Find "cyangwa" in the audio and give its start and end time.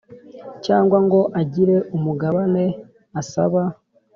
0.65-0.97